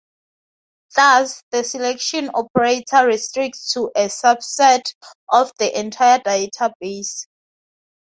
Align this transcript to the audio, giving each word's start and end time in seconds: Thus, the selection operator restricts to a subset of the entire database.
Thus, 0.95 1.43
the 1.51 1.63
selection 1.63 2.31
operator 2.33 3.05
restricts 3.05 3.71
to 3.73 3.91
a 3.95 4.05
subset 4.07 4.95
of 5.29 5.51
the 5.59 5.79
entire 5.79 6.17
database. 6.17 7.27